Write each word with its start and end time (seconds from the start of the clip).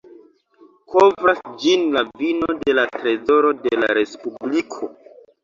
Kovras 0.93 1.41
ĝin 1.63 1.83
la 1.97 2.03
vino 2.23 2.49
de 2.63 2.75
la 2.79 2.87
trezoro 2.97 3.53
de 3.67 3.79
la 3.83 3.93
respubliko. 4.01 4.93